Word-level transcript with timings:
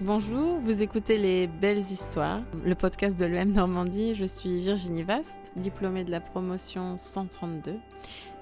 Bonjour, 0.00 0.58
vous 0.58 0.82
écoutez 0.82 1.18
Les 1.18 1.46
Belles 1.46 1.78
Histoires, 1.78 2.40
le 2.64 2.74
podcast 2.74 3.16
de 3.16 3.26
l'EM 3.26 3.52
Normandie. 3.52 4.16
Je 4.16 4.24
suis 4.24 4.60
Virginie 4.60 5.04
Vast, 5.04 5.52
diplômée 5.54 6.02
de 6.02 6.10
la 6.10 6.20
promotion 6.20 6.98
132, 6.98 7.76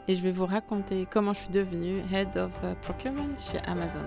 et 0.08 0.16
je 0.16 0.22
vais 0.22 0.32
vous 0.32 0.46
raconter 0.46 1.06
comment 1.10 1.34
je 1.34 1.40
suis 1.40 1.52
devenue 1.52 1.98
Head 2.10 2.38
of 2.38 2.52
Procurement 2.80 3.28
chez 3.36 3.58
Amazon. 3.66 4.00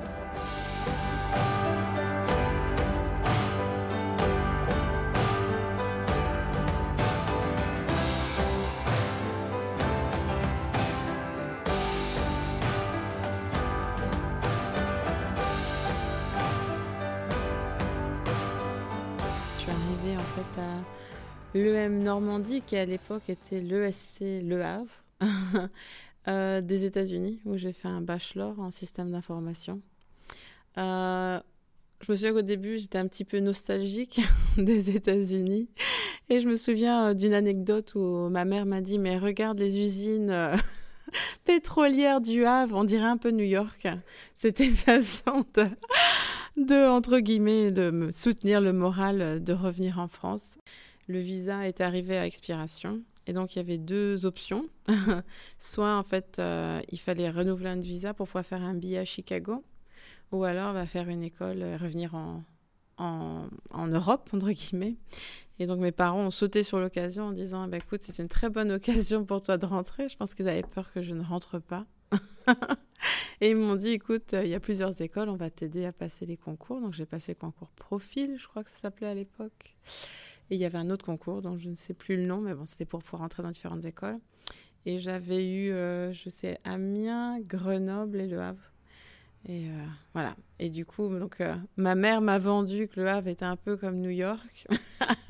l'EM 21.54 22.04
Normandie, 22.04 22.62
qui 22.62 22.76
à 22.76 22.86
l'époque 22.86 23.30
était 23.30 23.62
l'ESC 23.62 24.22
Le 24.22 24.62
Havre, 24.62 25.04
euh, 26.28 26.62
des 26.62 26.86
États-Unis, 26.86 27.40
où 27.46 27.58
j'ai 27.58 27.72
fait 27.72 27.88
un 27.88 28.02
bachelor 28.02 28.60
en 28.60 28.72
système 28.72 29.12
d'information. 29.12 29.82
Euh, 30.78 31.40
je 32.02 32.12
me 32.12 32.18
souviens 32.18 32.34
qu'au 32.34 32.42
début, 32.42 32.78
j'étais 32.78 32.98
un 32.98 33.08
petit 33.08 33.24
peu 33.24 33.40
nostalgique 33.40 34.20
des 34.58 34.96
États-Unis. 34.96 35.70
Et 36.30 36.40
je 36.42 36.48
me 36.50 36.56
souviens 36.56 37.10
euh, 37.10 37.14
d'une 37.14 37.34
anecdote 37.34 37.94
où 37.96 38.30
ma 38.30 38.46
mère 38.46 38.66
m'a 38.66 38.82
dit 38.82 39.00
Mais 39.00 39.18
regarde 39.18 39.60
les 39.60 39.78
usines 39.78 40.52
pétrolières 41.46 42.20
du 42.20 42.46
Havre, 42.46 42.76
on 42.76 42.84
dirait 42.84 43.06
un 43.08 43.18
peu 43.18 43.32
New 43.32 43.46
York. 43.46 43.88
C'était 44.34 44.68
une 44.68 44.76
de, 46.58 46.88
entre 46.88 47.20
guillemets, 47.20 47.72
de 47.72 47.92
me 47.92 48.12
soutenir 48.12 48.62
le 48.62 48.74
moral 48.74 49.44
de 49.44 49.54
revenir 49.54 50.00
en 50.00 50.08
France 50.08 50.58
le 51.08 51.20
visa 51.20 51.68
est 51.68 51.82
arrivé 51.82 52.18
à 52.18 52.26
expiration. 52.26 53.04
Et 53.28 53.34
donc, 53.34 53.56
il 53.56 53.58
y 53.58 53.62
avait 53.62 53.78
deux 53.78 54.26
options. 54.26 54.66
Soit, 55.60 55.98
en 55.98 56.04
fait, 56.04 56.38
euh, 56.40 56.82
il 56.92 57.00
fallait 57.00 57.30
renouveler 57.30 57.70
un 57.70 57.80
visa 57.80 58.14
pour 58.14 58.28
pouvoir 58.28 58.46
faire 58.46 58.62
un 58.62 58.76
billet 58.76 59.00
à 59.00 59.06
Chicago, 59.06 59.64
ou 60.32 60.44
alors 60.44 60.74
va 60.74 60.86
faire 60.86 61.10
une 61.10 61.24
école, 61.24 61.62
et 61.62 61.76
revenir 61.76 62.14
en, 62.16 62.44
en, 62.98 63.48
en, 63.72 63.88
Europe, 63.88 64.30
entre 64.34 64.52
guillemets. 64.52 64.96
Et 65.58 65.66
donc, 65.66 65.80
mes 65.80 65.92
parents 65.92 66.26
ont 66.26 66.32
sauté 66.32 66.64
sur 66.64 66.80
l'occasion 66.80 67.26
en 67.26 67.32
disant 67.32 67.68
bah, 67.68 67.78
Écoute, 67.78 68.02
c'est 68.04 68.22
une 68.22 68.28
très 68.28 68.50
bonne 68.50 68.72
occasion 68.72 69.26
pour 69.26 69.42
toi 69.42 69.58
de 69.58 69.66
rentrer. 69.66 70.08
Je 70.08 70.18
pense 70.18 70.34
qu'ils 70.34 70.48
avaient 70.48 70.64
peur 70.64 70.92
que 70.94 71.02
je 71.02 71.16
ne 71.16 71.24
rentre 71.24 71.60
pas. 71.60 71.86
et 73.42 73.52
ils 73.52 73.56
m'ont 73.56 73.76
dit 73.76 73.90
Écoute, 73.90 74.34
il 74.34 74.50
y 74.50 74.56
a 74.56 74.60
plusieurs 74.60 75.02
écoles, 75.02 75.30
on 75.30 75.36
va 75.36 75.50
t'aider 75.50 75.86
à 75.86 75.92
passer 75.92 76.26
les 76.26 76.38
concours. 76.38 76.82
Donc, 76.82 76.94
j'ai 76.94 77.06
passé 77.06 77.34
le 77.34 77.40
concours 77.40 77.72
profil, 77.72 78.38
je 78.38 78.48
crois 78.48 78.64
que 78.64 78.70
ça 78.70 78.78
s'appelait 78.78 79.08
à 79.08 79.16
l'époque. 79.16 79.76
Et 80.50 80.56
il 80.56 80.62
y 80.62 80.66
avait 80.66 80.78
un 80.78 80.90
autre 80.90 81.06
concours 81.06 81.42
dont 81.42 81.58
je 81.58 81.70
ne 81.70 81.76
sais 81.76 81.94
plus 81.94 82.18
le 82.18 82.26
nom, 82.26 82.40
mais 82.40 82.54
bon, 82.54 82.66
c'était 82.66 82.86
pour 82.86 83.02
pouvoir 83.02 83.24
entrer 83.24 83.42
dans 83.42 83.50
différentes 83.50 83.86
écoles. 83.86 84.20
Et 84.86 85.00
j'avais 85.00 85.50
eu, 85.50 85.72
euh, 85.72 86.14
je 86.14 86.30
sais, 86.30 86.60
Amiens, 86.64 87.40
Grenoble 87.42 88.22
et 88.22 88.28
Le 88.28 88.40
Havre. 88.40 88.72
Et 89.48 89.70
euh, 89.70 89.86
voilà. 90.14 90.36
Et 90.60 90.70
du 90.70 90.86
coup, 90.86 91.08
donc, 91.18 91.42
euh, 91.42 91.56
ma 91.78 91.96
mère 91.96 92.22
m'a 92.22 92.38
vendu 92.38 92.88
que 92.88 93.00
Le 93.00 93.08
Havre 93.08 93.28
était 93.28 93.46
un 93.46 93.56
peu 93.56 93.78
comme 93.78 94.00
New 94.00 94.12
York. 94.12 94.68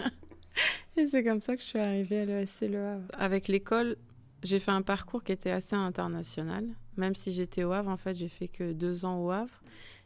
et 0.98 1.06
c'est 1.06 1.24
comme 1.24 1.40
ça 1.40 1.56
que 1.56 1.62
je 1.62 1.68
suis 1.68 1.80
arrivée 1.80 2.22
à 2.22 2.26
l'ESC 2.26 2.62
Le 2.64 2.86
Havre. 2.86 3.08
Avec 3.18 3.48
l'école, 3.48 3.96
j'ai 4.44 4.60
fait 4.60 4.72
un 4.72 4.82
parcours 4.82 5.24
qui 5.24 5.32
était 5.32 5.52
assez 5.52 5.76
international. 5.76 6.66
Même 6.98 7.16
si 7.16 7.32
j'étais 7.32 7.64
au 7.64 7.72
Havre, 7.72 7.90
en 7.90 7.98
fait, 7.98 8.16
j'ai 8.16 8.28
fait 8.28 8.48
que 8.48 8.74
deux 8.74 9.06
ans 9.06 9.24
au 9.24 9.32
Havre. 9.32 9.62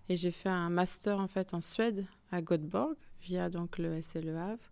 Et 0.09 0.15
j'ai 0.15 0.31
fait 0.31 0.49
un 0.49 0.69
master, 0.69 1.19
en 1.19 1.27
fait, 1.27 1.53
en 1.53 1.61
Suède, 1.61 2.05
à 2.31 2.41
Göteborg 2.41 2.95
via 3.21 3.49
donc 3.49 3.77
le 3.77 4.01
SLE 4.01 4.35
Havre. 4.35 4.71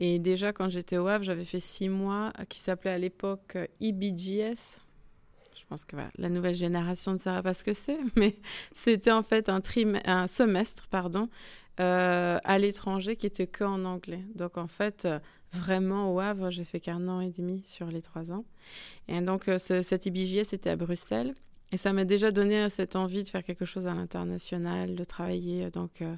Et 0.00 0.18
déjà, 0.18 0.52
quand 0.52 0.68
j'étais 0.68 0.96
au 0.98 1.06
Havre, 1.06 1.24
j'avais 1.24 1.44
fait 1.44 1.60
six 1.60 1.88
mois 1.88 2.32
qui 2.48 2.58
s'appelait 2.58 2.90
à 2.90 2.98
l'époque 2.98 3.58
EBGS. 3.80 4.80
Je 5.54 5.64
pense 5.68 5.84
que 5.84 5.96
la 6.16 6.28
nouvelle 6.28 6.54
génération 6.54 7.12
ne 7.12 7.18
saura 7.18 7.42
pas 7.42 7.54
ce 7.54 7.62
que 7.62 7.74
c'est, 7.74 7.98
mais 8.16 8.36
c'était 8.72 9.12
en 9.12 9.22
fait 9.22 9.48
un, 9.48 9.60
un 10.06 10.26
semestre 10.26 10.88
pardon, 10.88 11.28
euh, 11.80 12.38
à 12.42 12.58
l'étranger 12.58 13.16
qui 13.16 13.26
était 13.26 13.46
que 13.46 13.64
en 13.64 13.84
anglais. 13.84 14.24
Donc 14.34 14.56
en 14.56 14.66
fait, 14.66 15.06
vraiment 15.52 16.12
au 16.12 16.20
Havre, 16.20 16.50
j'ai 16.50 16.64
fait 16.64 16.80
qu'un 16.80 17.08
an 17.08 17.20
et 17.20 17.30
demi 17.30 17.62
sur 17.64 17.86
les 17.86 18.02
trois 18.02 18.32
ans. 18.32 18.44
Et 19.08 19.20
donc 19.20 19.48
euh, 19.48 19.58
ce, 19.58 19.82
cet 19.82 20.06
EBGS 20.06 20.52
était 20.52 20.70
à 20.70 20.76
Bruxelles. 20.76 21.34
Et 21.72 21.76
ça 21.78 21.92
m'a 21.92 22.04
déjà 22.04 22.30
donné 22.30 22.68
cette 22.68 22.96
envie 22.96 23.22
de 23.22 23.28
faire 23.28 23.42
quelque 23.42 23.64
chose 23.64 23.86
à 23.86 23.94
l'international, 23.94 24.94
de 24.94 25.04
travailler 25.04 25.70
donc 25.70 26.02
euh, 26.02 26.14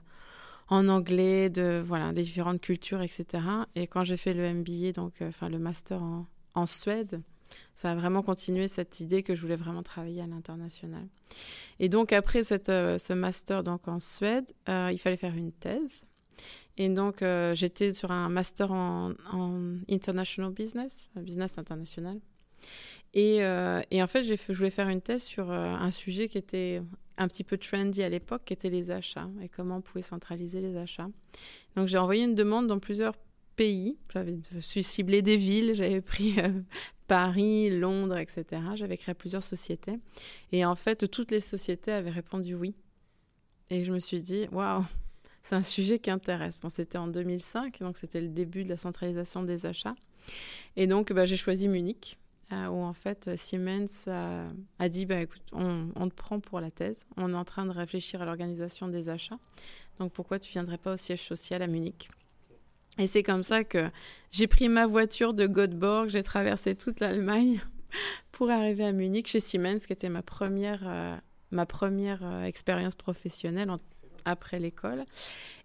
en 0.68 0.88
anglais, 0.88 1.50
de 1.50 1.82
voilà, 1.84 2.12
des 2.12 2.22
différentes 2.22 2.60
cultures, 2.60 3.02
etc. 3.02 3.42
Et 3.74 3.86
quand 3.86 4.04
j'ai 4.04 4.16
fait 4.16 4.34
le 4.34 4.52
MBA, 4.52 4.92
donc 4.92 5.20
euh, 5.20 5.28
enfin 5.28 5.48
le 5.48 5.58
master 5.58 6.02
en, 6.02 6.66
Suède, 6.66 7.20
ça 7.74 7.90
a 7.90 7.94
vraiment 7.94 8.22
continué 8.22 8.68
cette 8.68 9.00
idée 9.00 9.22
que 9.22 9.34
je 9.34 9.40
voulais 9.40 9.56
vraiment 9.56 9.82
travailler 9.82 10.22
à 10.22 10.26
l'international. 10.26 11.06
Et 11.80 11.88
donc 11.88 12.12
après 12.12 12.42
euh, 12.68 12.98
ce 12.98 13.12
master 13.12 13.62
donc 13.62 13.86
en 13.88 14.00
Suède, 14.00 14.46
euh, 14.68 14.90
il 14.92 14.98
fallait 14.98 15.16
faire 15.16 15.34
une 15.34 15.52
thèse. 15.52 16.06
Et 16.76 16.88
donc 16.88 17.24
j'étais 17.52 17.92
sur 17.92 18.10
un 18.10 18.28
master 18.28 18.72
en, 18.72 19.12
international 19.88 20.52
business, 20.52 21.08
business 21.16 21.58
international. 21.58 22.18
Et, 23.12 23.36
et, 23.90 24.02
en 24.02 24.06
fait, 24.08 24.24
je 24.24 24.52
voulais 24.52 24.70
faire 24.70 24.88
une 24.88 25.00
thèse 25.00 25.22
sur 25.22 25.52
un 25.52 25.90
sujet 25.92 26.26
qui 26.26 26.36
était 26.36 26.82
un 27.16 27.28
petit 27.28 27.44
peu 27.44 27.58
trendy 27.58 28.02
à 28.02 28.08
l'époque, 28.08 28.42
qui 28.44 28.52
était 28.52 28.70
les 28.70 28.90
achats 28.90 29.28
et 29.42 29.48
comment 29.48 29.76
on 29.76 29.80
pouvait 29.80 30.02
centraliser 30.02 30.60
les 30.60 30.76
achats. 30.76 31.08
Donc 31.76 31.88
j'ai 31.88 31.98
envoyé 31.98 32.24
une 32.24 32.34
demande 32.34 32.66
dans 32.66 32.78
plusieurs 32.78 33.14
pays. 33.56 33.98
J'avais 34.12 34.38
ciblé 34.60 35.22
des 35.22 35.36
villes, 35.36 35.74
j'avais 35.74 36.00
pris 36.00 36.38
euh, 36.38 36.62
Paris, 37.06 37.70
Londres, 37.70 38.16
etc. 38.16 38.62
J'avais 38.74 38.96
créé 38.96 39.14
plusieurs 39.14 39.42
sociétés. 39.42 39.98
Et 40.52 40.64
en 40.64 40.74
fait, 40.74 41.08
toutes 41.08 41.30
les 41.30 41.40
sociétés 41.40 41.92
avaient 41.92 42.10
répondu 42.10 42.54
oui. 42.54 42.74
Et 43.70 43.84
je 43.84 43.92
me 43.92 43.98
suis 43.98 44.22
dit, 44.22 44.46
waouh, 44.52 44.84
c'est 45.44 45.54
un 45.54 45.62
sujet 45.62 45.98
qui 45.98 46.10
intéresse. 46.10 46.60
Bon, 46.60 46.70
c'était 46.70 46.98
en 46.98 47.06
2005, 47.06 47.80
donc 47.80 47.98
c'était 47.98 48.22
le 48.22 48.28
début 48.28 48.64
de 48.64 48.70
la 48.70 48.78
centralisation 48.78 49.42
des 49.42 49.66
achats. 49.66 49.94
Et 50.74 50.86
donc, 50.86 51.12
bah, 51.12 51.26
j'ai 51.26 51.36
choisi 51.36 51.68
Munich. 51.68 52.18
Euh, 52.52 52.66
où 52.66 52.82
en 52.82 52.92
fait 52.92 53.30
Siemens 53.36 54.06
a, 54.06 54.88
dit 54.90 55.06
bah, 55.06 55.22
écoute, 55.22 55.42
on, 55.52 56.08
te 56.08 56.14
prend 56.14 56.40
pour 56.40 56.60
la 56.60 56.70
thèse, 56.70 57.06
on 57.16 57.32
est 57.32 57.36
en 57.36 57.44
train 57.44 57.64
de 57.64 57.70
réfléchir 57.70 58.20
à 58.20 58.26
l'organisation 58.26 58.86
des 58.86 59.08
achats, 59.08 59.38
donc 59.98 60.12
pourquoi 60.12 60.38
tu 60.38 60.52
viendrais 60.52 60.76
pas 60.76 60.92
au 60.92 60.96
siège 60.98 61.22
social 61.22 61.62
à 61.62 61.66
Munich? 61.66 62.10
Et 62.98 63.06
c'est 63.06 63.22
comme 63.22 63.44
ça 63.44 63.64
que 63.64 63.90
j'ai 64.30 64.46
pris 64.46 64.68
ma 64.68 64.86
voiture 64.86 65.32
de 65.32 65.46
Göteborg, 65.46 66.10
j'ai 66.10 66.22
traversé 66.22 66.74
toute 66.74 67.00
l'Allemagne 67.00 67.62
pour 68.30 68.50
arriver 68.50 68.84
à 68.84 68.92
Munich 68.92 69.26
chez 69.26 69.40
Siemens, 69.40 69.78
qui 69.86 69.94
était 69.94 70.10
ma 70.10 70.22
première, 70.22 70.82
euh, 70.86 71.16
ma 71.50 71.64
première 71.64 72.22
euh, 72.22 72.44
expérience 72.44 72.94
professionnelle 72.94 73.70
après 74.24 74.58
l'école. 74.58 75.04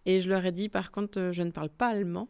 Et 0.06 0.22
je 0.22 0.30
leur 0.30 0.46
ai 0.46 0.52
dit 0.52 0.70
par 0.70 0.92
contre, 0.92 1.30
je 1.31 1.44
ne 1.44 1.52
parle 1.52 1.70
pas 1.70 1.88
allemand. 1.88 2.28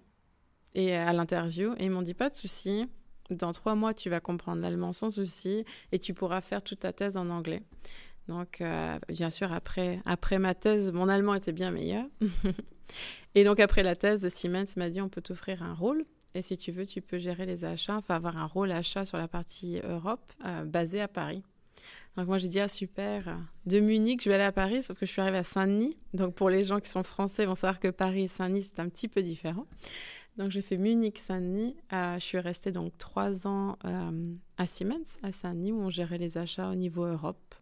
Et 0.76 0.96
à 0.96 1.14
l'interview, 1.14 1.74
ils 1.80 1.90
m'ont 1.90 2.04
dit 2.04 2.14
pas 2.14 2.30
de 2.30 2.36
souci, 2.36 2.86
dans 3.30 3.54
trois 3.54 3.76
mois, 3.76 3.94
tu 3.94 4.10
vas 4.10 4.20
comprendre 4.20 4.62
l'allemand 4.62 4.94
sans 4.94 5.12
souci 5.12 5.64
et 5.92 6.00
tu 6.00 6.14
pourras 6.14 6.42
faire 6.42 6.64
toute 6.64 6.80
ta 6.80 6.94
thèse 6.94 7.18
en 7.18 7.30
anglais. 7.30 7.64
Donc, 8.28 8.62
euh, 8.62 8.98
bien 9.08 9.30
sûr, 9.30 9.52
après, 9.52 10.02
après 10.06 10.40
ma 10.40 10.54
thèse, 10.54 10.92
mon 10.92 11.10
allemand 11.10 11.34
était 11.34 11.52
bien 11.52 11.72
meilleur. 11.72 12.06
et 13.36 13.44
donc, 13.44 13.60
après 13.60 13.84
la 13.84 13.96
thèse, 13.96 14.28
Siemens 14.30 14.78
m'a 14.78 14.90
dit 14.90 15.02
on 15.02 15.10
peut 15.10 15.22
t'offrir 15.22 15.64
un 15.64 15.74
rôle. 15.74 16.06
Et 16.36 16.44
si 16.44 16.58
tu 16.58 16.72
veux, 16.72 16.86
tu 16.86 17.02
peux 17.02 17.18
gérer 17.18 17.48
les 17.48 17.66
achats, 17.66 17.98
enfin 17.98 18.16
avoir 18.16 18.38
un 18.38 18.46
rôle 18.46 18.72
achat 18.72 19.04
sur 19.04 19.18
la 19.18 19.28
partie 19.28 19.80
Europe 19.84 20.32
euh, 20.46 20.64
basé 20.66 21.02
à 21.02 21.08
Paris. 21.08 21.44
Donc 22.18 22.28
moi 22.28 22.38
j'ai 22.38 22.48
dit 22.48 22.60
ah 22.60 22.68
super, 22.68 23.38
de 23.66 23.80
Munich 23.80 24.24
je 24.24 24.30
vais 24.30 24.36
aller 24.36 24.44
à 24.44 24.52
Paris, 24.52 24.84
sauf 24.84 24.98
que 25.00 25.06
je 25.06 25.12
suis 25.12 25.22
arrivée 25.22 25.38
à 25.38 25.44
Saint-Denis. 25.44 25.96
Donc 26.14 26.36
pour 26.36 26.50
les 26.50 26.64
gens 26.64 26.80
qui 26.80 26.90
sont 26.90 27.04
français 27.04 27.46
vont 27.46 27.56
savoir 27.56 27.80
que 27.80 27.88
Paris 27.88 28.24
et 28.24 28.28
Saint-Denis 28.28 28.64
c'est 28.64 28.80
un 28.80 28.90
petit 28.90 29.08
peu 29.08 29.22
différent. 29.22 29.66
Donc 30.40 30.52
j'ai 30.52 30.62
fait 30.62 30.78
Munich-Saint-Denis. 30.78 31.76
Euh, 31.92 32.16
je 32.16 32.24
suis 32.24 32.40
restée 32.40 32.72
donc 32.72 32.98
trois 32.98 33.46
ans 33.46 33.78
euh, 33.84 34.34
à 34.58 34.66
Siemens, 34.66 35.20
à 35.22 35.34
Saint-Denis, 35.34 35.74
où 35.74 35.82
on 35.82 35.90
gérait 35.90 36.18
les 36.18 36.38
achats 36.38 36.70
au 36.70 36.76
niveau 36.76 37.06
Europe. 37.06 37.56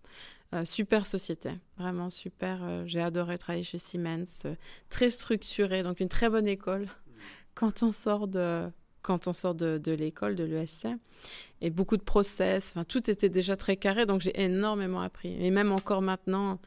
Euh, 0.53 0.63
super 0.63 1.07
société, 1.07 1.49
vraiment 1.77 2.09
super. 2.09 2.85
j'ai 2.85 3.01
adoré 3.01 3.37
travailler 3.37 3.63
chez 3.63 3.79
Siemens, 3.79 4.45
très 4.89 5.09
structuré, 5.09 5.81
donc 5.81 5.99
une 5.99 6.07
très 6.07 6.29
bonne 6.29 6.47
école 6.47 6.87
quand 7.53 7.83
on 7.83 7.91
sort 7.91 8.27
de 8.27 8.69
quand 9.01 9.27
on 9.27 9.33
sort 9.33 9.55
de, 9.55 9.77
de 9.77 9.93
l'école, 9.93 10.35
de 10.35 10.43
l'ESC. 10.43 10.87
Et 11.61 11.69
beaucoup 11.69 11.97
de 11.97 12.03
process, 12.03 12.71
enfin, 12.71 12.83
tout 12.83 13.09
était 13.09 13.29
déjà 13.29 13.55
très 13.55 13.77
carré, 13.77 14.05
donc 14.05 14.21
j'ai 14.21 14.39
énormément 14.41 15.01
appris. 15.01 15.35
Et 15.43 15.49
même 15.51 15.71
encore 15.71 16.01
maintenant, 16.01 16.59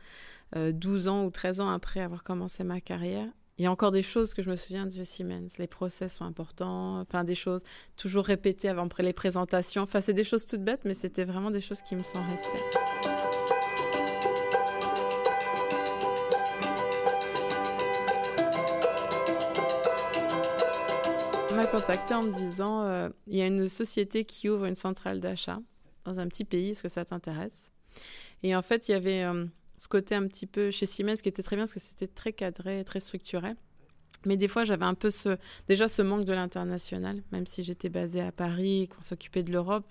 12 0.56 1.08
ans 1.08 1.24
ou 1.24 1.30
13 1.30 1.60
ans 1.60 1.68
après 1.68 2.00
avoir 2.00 2.24
commencé 2.24 2.64
ma 2.64 2.80
carrière, 2.80 3.28
il 3.58 3.64
y 3.64 3.66
a 3.66 3.70
encore 3.70 3.90
des 3.90 4.02
choses 4.02 4.32
que 4.32 4.42
je 4.42 4.48
me 4.48 4.56
souviens 4.56 4.86
de 4.86 5.04
Siemens. 5.04 5.58
Les 5.58 5.66
process 5.66 6.14
sont 6.16 6.24
importants, 6.24 6.98
enfin 7.00 7.24
des 7.24 7.34
choses 7.34 7.62
toujours 7.94 8.24
répétées 8.24 8.70
avant 8.70 8.88
les 9.00 9.12
présentations. 9.12 9.82
Enfin, 9.82 10.00
c'est 10.00 10.14
des 10.14 10.24
choses 10.24 10.46
toutes 10.46 10.64
bêtes, 10.64 10.86
mais 10.86 10.94
c'était 10.94 11.24
vraiment 11.24 11.50
des 11.50 11.60
choses 11.60 11.82
qui 11.82 11.94
me 11.94 12.02
sont 12.02 12.22
restées. 12.30 13.09
Contacté 21.70 22.14
en 22.14 22.24
me 22.24 22.32
disant 22.32 22.82
euh, 22.82 23.08
il 23.28 23.36
y 23.36 23.42
a 23.42 23.46
une 23.46 23.68
société 23.68 24.24
qui 24.24 24.48
ouvre 24.48 24.64
une 24.64 24.74
centrale 24.74 25.20
d'achat 25.20 25.60
dans 26.04 26.18
un 26.18 26.26
petit 26.26 26.44
pays, 26.44 26.70
est-ce 26.70 26.82
que 26.82 26.88
ça 26.88 27.04
t'intéresse? 27.04 27.72
Et 28.42 28.56
en 28.56 28.62
fait, 28.62 28.88
il 28.88 28.92
y 28.92 28.94
avait 28.94 29.22
euh, 29.22 29.46
ce 29.78 29.86
côté 29.86 30.16
un 30.16 30.26
petit 30.26 30.46
peu 30.46 30.72
chez 30.72 30.86
Siemens 30.86 31.16
qui 31.22 31.28
était 31.28 31.44
très 31.44 31.54
bien 31.54 31.66
parce 31.66 31.74
que 31.74 31.80
c'était 31.80 32.08
très 32.08 32.32
cadré, 32.32 32.82
très 32.84 32.98
structuré. 32.98 33.52
Mais 34.26 34.36
des 34.36 34.48
fois, 34.48 34.64
j'avais 34.64 34.84
un 34.84 34.94
peu 34.94 35.10
déjà 35.68 35.88
ce 35.88 36.02
manque 36.02 36.24
de 36.24 36.32
l'international, 36.32 37.22
même 37.30 37.46
si 37.46 37.62
j'étais 37.62 37.88
basée 37.88 38.20
à 38.20 38.32
Paris 38.32 38.82
et 38.82 38.86
qu'on 38.88 39.02
s'occupait 39.02 39.44
de 39.44 39.52
l'Europe. 39.52 39.86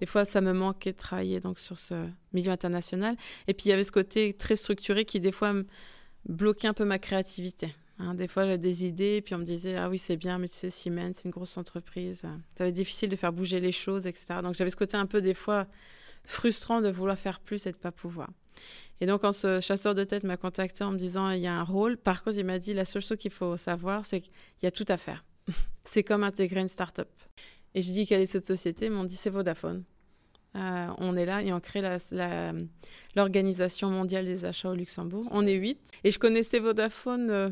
Des 0.00 0.06
fois, 0.06 0.24
ça 0.24 0.40
me 0.40 0.52
manquait 0.52 0.92
de 0.92 0.98
travailler 0.98 1.38
donc 1.38 1.60
sur 1.60 1.78
ce 1.78 2.08
milieu 2.32 2.50
international. 2.50 3.16
Et 3.46 3.54
puis, 3.54 3.66
il 3.66 3.68
y 3.70 3.72
avait 3.72 3.84
ce 3.84 3.92
côté 3.92 4.34
très 4.34 4.56
structuré 4.56 5.04
qui, 5.04 5.20
des 5.20 5.32
fois, 5.32 5.54
bloquait 6.28 6.68
un 6.68 6.74
peu 6.74 6.84
ma 6.84 6.98
créativité. 6.98 7.72
Hein. 7.98 8.14
des 8.14 8.28
fois, 8.28 8.44
j'avais 8.44 8.58
des 8.58 8.84
idées, 8.84 9.22
puis 9.22 9.34
on 9.34 9.38
me 9.38 9.44
disait 9.44 9.76
Ah 9.76 9.88
oui, 9.88 9.98
c'est 9.98 10.16
bien, 10.16 10.38
mais 10.38 10.48
tu 10.48 10.54
sais, 10.54 10.70
Siemens, 10.70 11.14
c'est 11.14 11.24
une 11.24 11.30
grosse 11.30 11.56
entreprise. 11.56 12.20
Ça 12.56 12.64
va 12.64 12.68
être 12.68 12.74
difficile 12.74 13.08
de 13.08 13.16
faire 13.16 13.32
bouger 13.32 13.60
les 13.60 13.72
choses, 13.72 14.06
etc. 14.06 14.36
Donc, 14.42 14.54
j'avais 14.54 14.70
ce 14.70 14.76
côté 14.76 14.96
un 14.96 15.06
peu, 15.06 15.22
des 15.22 15.34
fois, 15.34 15.66
frustrant 16.24 16.80
de 16.80 16.88
vouloir 16.88 17.18
faire 17.18 17.40
plus 17.40 17.66
et 17.66 17.70
de 17.70 17.76
ne 17.76 17.80
pas 17.80 17.92
pouvoir. 17.92 18.30
Et 19.00 19.06
donc, 19.06 19.22
quand 19.22 19.32
ce 19.32 19.60
chasseur 19.60 19.94
de 19.94 20.04
tête 20.04 20.24
m'a 20.24 20.36
contacté 20.36 20.84
en 20.84 20.92
me 20.92 20.98
disant 20.98 21.30
il 21.30 21.40
y 21.40 21.46
a 21.46 21.54
un 21.54 21.62
rôle, 21.62 21.96
par 21.96 22.22
contre, 22.22 22.38
il 22.38 22.46
m'a 22.46 22.58
dit 22.58 22.74
la 22.74 22.84
seule 22.84 23.02
chose 23.02 23.18
qu'il 23.18 23.30
faut 23.30 23.56
savoir, 23.56 24.04
c'est 24.04 24.20
qu'il 24.20 24.32
y 24.62 24.66
a 24.66 24.70
tout 24.70 24.86
à 24.88 24.96
faire. 24.96 25.24
c'est 25.84 26.02
comme 26.02 26.24
intégrer 26.24 26.60
une 26.60 26.68
start-up. 26.68 27.10
Et 27.74 27.82
je 27.82 27.90
dis 27.92 28.06
quelle 28.06 28.22
est 28.22 28.26
cette 28.26 28.46
société? 28.46 28.86
Ils 28.86 28.92
m'ont 28.92 29.04
dit 29.04 29.16
c'est 29.16 29.30
Vodafone. 29.30 29.84
Euh, 30.56 30.88
on 30.98 31.16
est 31.16 31.26
là 31.26 31.42
et 31.42 31.52
on 31.52 31.60
crée 31.60 31.82
l'Organisation 33.14 33.90
mondiale 33.90 34.24
des 34.24 34.46
achats 34.46 34.70
au 34.70 34.74
Luxembourg. 34.74 35.28
On 35.30 35.46
est 35.46 35.54
huit. 35.54 35.90
Et 36.02 36.10
je 36.10 36.18
connaissais 36.18 36.58
Vodafone 36.58 37.28
euh, 37.28 37.50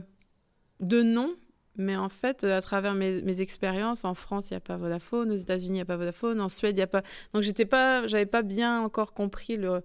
de 0.80 1.02
nom, 1.02 1.34
mais 1.76 1.96
en 1.96 2.08
fait, 2.08 2.44
à 2.44 2.60
travers 2.60 2.94
mes, 2.94 3.40
expériences, 3.40 4.04
en 4.04 4.14
France, 4.14 4.50
il 4.50 4.52
n'y 4.52 4.58
a 4.58 4.60
pas 4.60 4.76
Vodafone, 4.76 5.32
aux 5.32 5.36
États-Unis, 5.36 5.70
il 5.70 5.72
n'y 5.72 5.80
a 5.80 5.84
pas 5.84 5.96
Vodafone, 5.96 6.40
en 6.40 6.48
Suède, 6.48 6.76
il 6.76 6.80
n'y 6.80 6.82
a 6.82 6.86
pas. 6.86 7.02
Donc, 7.32 7.42
j'étais 7.42 7.64
pas, 7.64 8.04
pas 8.30 8.42
bien 8.42 8.80
encore 8.80 9.12
compris 9.12 9.56
le, 9.56 9.82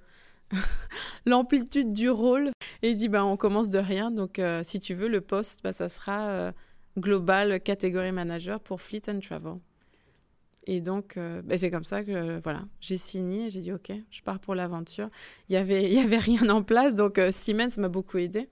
l'amplitude 1.26 1.92
du 1.92 2.10
rôle. 2.10 2.52
Et 2.84 2.92
il 2.92 2.98
dit, 2.98 3.10
bah, 3.10 3.26
on 3.26 3.38
commence 3.38 3.72
de 3.72 3.80
rien. 3.80 4.12
Donc, 4.12 4.38
euh, 4.38 4.62
si 4.64 4.80
tu 4.80 4.94
veux, 4.94 5.08
le 5.08 5.22
poste, 5.22 5.64
bah, 5.64 5.74
ça 5.74 5.90
sera 5.90 6.30
euh, 6.30 6.52
Global 6.98 7.60
Category 7.62 8.12
Manager 8.12 8.60
pour 8.60 8.82
Fleet 8.82 9.10
and 9.10 9.20
Travel. 9.20 9.56
Et 10.68 10.82
donc, 10.82 11.18
euh, 11.18 11.42
bah, 11.42 11.58
c'est 11.58 11.72
comme 11.72 11.84
ça 11.84 12.04
que 12.04 12.40
voilà, 12.44 12.66
j'ai 12.82 12.98
signé. 12.98 13.50
J'ai 13.50 13.62
dit, 13.62 13.72
OK, 13.72 13.92
je 14.12 14.22
pars 14.22 14.40
pour 14.40 14.54
l'aventure. 14.54 15.10
Il 15.50 15.54
n'y 15.54 15.58
avait, 15.58 15.92
y 15.92 16.00
avait 16.00 16.20
rien 16.20 16.48
en 16.50 16.62
place. 16.62 16.98
Donc, 16.98 17.20
Siemens 17.32 17.80
m'a 17.80 17.90
beaucoup 17.90 18.20
aidé 18.20 18.48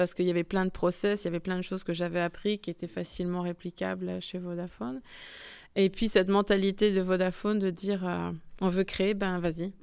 parce 0.00 0.14
qu'il 0.14 0.24
y 0.24 0.30
avait 0.30 0.44
plein 0.44 0.64
de 0.64 0.70
process, 0.70 1.22
il 1.22 1.24
y 1.26 1.28
avait 1.28 1.40
plein 1.40 1.58
de 1.58 1.62
choses 1.62 1.84
que 1.84 1.92
j'avais 1.92 2.22
appris 2.22 2.58
qui 2.58 2.70
étaient 2.70 2.86
facilement 2.86 3.42
réplicables 3.42 4.22
chez 4.22 4.38
Vodafone. 4.38 5.02
Et 5.76 5.90
puis, 5.90 6.08
cette 6.08 6.30
mentalité 6.30 6.90
de 6.90 7.02
Vodafone 7.02 7.58
de 7.58 7.68
dire, 7.68 8.32
on 8.62 8.68
veut 8.68 8.84
créer, 8.84 9.12
ben 9.12 9.38
vas-y 9.40 9.74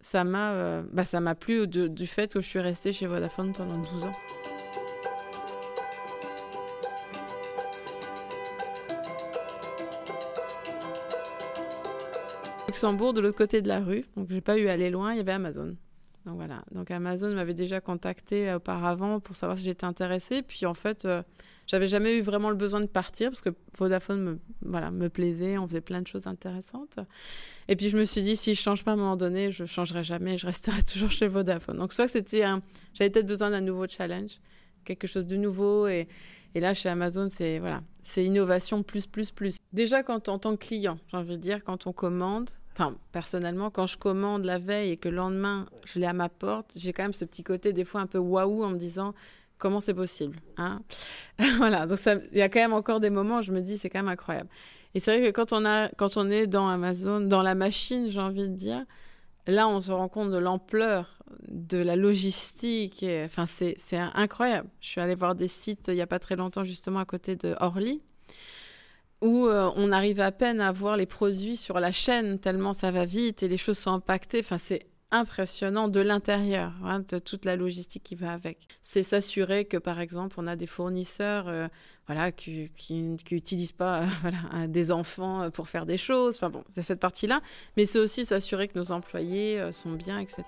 ça 0.00 0.24
m'a 0.24 0.52
euh, 0.52 0.82
bah, 0.92 1.04
ça 1.04 1.20
m'a 1.20 1.34
plu 1.34 1.66
du 1.66 2.06
fait 2.06 2.32
que 2.32 2.40
je 2.40 2.46
suis 2.46 2.60
restée 2.60 2.92
chez 2.92 3.06
Vodafone 3.06 3.52
pendant 3.52 3.76
12 3.76 4.04
ans. 4.04 4.12
Luxembourg, 12.68 13.12
de 13.12 13.20
l'autre 13.20 13.36
côté 13.36 13.60
de 13.60 13.68
la 13.68 13.80
rue, 13.80 14.04
donc 14.16 14.30
j'ai 14.30 14.40
pas 14.40 14.56
eu 14.58 14.68
à 14.68 14.72
aller 14.72 14.90
loin, 14.90 15.12
il 15.12 15.16
y 15.18 15.20
avait 15.20 15.32
Amazon. 15.32 15.76
Donc 16.26 16.36
voilà, 16.36 16.64
donc 16.72 16.90
Amazon 16.90 17.30
m'avait 17.30 17.54
déjà 17.54 17.80
contacté 17.80 18.52
auparavant 18.52 19.20
pour 19.20 19.36
savoir 19.36 19.56
si 19.56 19.64
j'étais 19.64 19.84
intéressée, 19.84 20.42
puis 20.42 20.66
en 20.66 20.74
fait, 20.74 21.04
euh, 21.04 21.22
j'avais 21.68 21.86
jamais 21.86 22.18
eu 22.18 22.20
vraiment 22.20 22.50
le 22.50 22.56
besoin 22.56 22.80
de 22.80 22.86
partir 22.86 23.30
parce 23.30 23.42
que 23.42 23.50
Vodafone 23.78 24.20
me, 24.20 24.38
voilà, 24.62 24.90
me 24.90 25.08
plaisait, 25.08 25.56
on 25.56 25.68
faisait 25.68 25.80
plein 25.80 26.02
de 26.02 26.06
choses 26.08 26.26
intéressantes. 26.26 26.98
Et 27.68 27.76
puis 27.76 27.90
je 27.90 27.96
me 27.96 28.02
suis 28.02 28.22
dit, 28.22 28.36
si 28.36 28.56
je 28.56 28.60
change 28.60 28.82
pas 28.82 28.90
à 28.90 28.94
un 28.94 28.96
moment 28.96 29.16
donné, 29.16 29.52
je 29.52 29.66
changerai 29.66 30.02
jamais, 30.02 30.36
je 30.36 30.46
resterai 30.46 30.82
toujours 30.92 31.12
chez 31.12 31.28
Vodafone. 31.28 31.76
Donc 31.76 31.92
soit 31.92 32.08
c'était 32.08 32.42
un, 32.42 32.60
j'avais 32.92 33.10
peut-être 33.10 33.26
besoin 33.26 33.50
d'un 33.50 33.60
nouveau 33.60 33.86
challenge, 33.86 34.40
quelque 34.84 35.06
chose 35.06 35.26
de 35.28 35.36
nouveau. 35.36 35.86
Et, 35.86 36.08
et 36.56 36.60
là, 36.60 36.74
chez 36.74 36.88
Amazon, 36.88 37.28
c'est 37.28 37.60
voilà, 37.60 37.82
c'est 38.02 38.24
innovation 38.24 38.82
plus, 38.82 39.06
plus, 39.06 39.30
plus. 39.30 39.58
Déjà, 39.72 40.02
quand 40.02 40.28
en 40.28 40.40
tant 40.40 40.56
que 40.56 40.66
client, 40.66 40.98
j'ai 41.06 41.18
envie 41.18 41.36
de 41.36 41.42
dire, 41.42 41.62
quand 41.62 41.86
on 41.86 41.92
commande, 41.92 42.50
enfin, 42.76 42.96
personnellement, 43.12 43.70
quand 43.70 43.86
je 43.86 43.96
commande 43.96 44.44
la 44.44 44.58
veille 44.58 44.90
et 44.90 44.96
que 44.96 45.08
le 45.08 45.16
lendemain, 45.16 45.66
je 45.84 45.98
l'ai 45.98 46.06
à 46.06 46.12
ma 46.12 46.28
porte, 46.28 46.72
j'ai 46.76 46.92
quand 46.92 47.04
même 47.04 47.14
ce 47.14 47.24
petit 47.24 47.42
côté, 47.42 47.72
des 47.72 47.84
fois, 47.84 48.02
un 48.02 48.06
peu 48.06 48.18
waouh 48.18 48.64
en 48.64 48.68
me 48.68 48.76
disant, 48.76 49.14
comment 49.58 49.80
c'est 49.80 49.94
possible 49.94 50.38
hein? 50.58 50.82
Voilà, 51.56 51.86
donc 51.86 51.98
il 52.32 52.38
y 52.38 52.42
a 52.42 52.48
quand 52.48 52.60
même 52.60 52.74
encore 52.74 53.00
des 53.00 53.10
moments 53.10 53.38
où 53.38 53.42
je 53.42 53.52
me 53.52 53.60
dis, 53.60 53.78
c'est 53.78 53.88
quand 53.88 54.00
même 54.00 54.08
incroyable. 54.08 54.50
Et 54.94 55.00
c'est 55.00 55.16
vrai 55.16 55.26
que 55.26 55.34
quand 55.34 55.52
on, 55.52 55.64
a, 55.64 55.88
quand 55.90 56.16
on 56.16 56.30
est 56.30 56.46
dans 56.46 56.68
Amazon, 56.68 57.20
dans 57.20 57.42
la 57.42 57.54
machine, 57.54 58.08
j'ai 58.08 58.20
envie 58.20 58.48
de 58.48 58.54
dire, 58.54 58.84
là, 59.46 59.68
on 59.68 59.80
se 59.80 59.92
rend 59.92 60.08
compte 60.08 60.30
de 60.30 60.38
l'ampleur 60.38 61.18
de 61.48 61.78
la 61.78 61.96
logistique. 61.96 63.04
Enfin, 63.24 63.46
c'est 63.46 63.76
incroyable. 64.14 64.68
Je 64.80 64.88
suis 64.88 65.00
allée 65.00 65.14
voir 65.14 65.34
des 65.34 65.48
sites 65.48 65.88
il 65.88 65.94
n'y 65.94 66.00
a 66.00 66.06
pas 66.06 66.18
très 66.18 66.36
longtemps, 66.36 66.64
justement, 66.64 66.98
à 66.98 67.04
côté 67.04 67.36
de 67.36 67.54
Orly, 67.60 68.02
où 69.26 69.48
euh, 69.48 69.70
on 69.76 69.92
arrive 69.92 70.20
à 70.20 70.32
peine 70.32 70.60
à 70.60 70.72
voir 70.72 70.96
les 70.96 71.06
produits 71.06 71.56
sur 71.56 71.80
la 71.80 71.92
chaîne, 71.92 72.38
tellement 72.38 72.72
ça 72.72 72.90
va 72.90 73.04
vite 73.04 73.42
et 73.42 73.48
les 73.48 73.56
choses 73.56 73.78
sont 73.78 73.92
impactées. 73.92 74.40
Enfin, 74.40 74.58
c'est 74.58 74.86
impressionnant 75.10 75.88
de 75.88 76.00
l'intérieur, 76.00 76.72
hein, 76.84 77.00
de 77.00 77.18
toute 77.18 77.44
la 77.44 77.56
logistique 77.56 78.02
qui 78.02 78.14
va 78.14 78.32
avec. 78.32 78.66
C'est 78.82 79.02
s'assurer 79.02 79.64
que, 79.64 79.76
par 79.76 80.00
exemple, 80.00 80.36
on 80.38 80.46
a 80.46 80.56
des 80.56 80.66
fournisseurs 80.66 81.48
euh, 81.48 81.68
voilà, 82.06 82.32
qui 82.32 82.70
n'utilisent 82.90 83.72
pas 83.72 84.04
voilà, 84.22 84.66
des 84.68 84.92
enfants 84.92 85.42
euh, 85.42 85.50
pour 85.50 85.68
faire 85.68 85.86
des 85.86 85.98
choses. 85.98 86.36
Enfin 86.36 86.50
bon, 86.50 86.64
c'est 86.72 86.82
cette 86.82 87.00
partie-là. 87.00 87.40
Mais 87.76 87.86
c'est 87.86 87.98
aussi 87.98 88.24
s'assurer 88.24 88.68
que 88.68 88.78
nos 88.78 88.92
employés 88.92 89.60
euh, 89.60 89.72
sont 89.72 89.92
bien, 89.92 90.18
etc. 90.18 90.44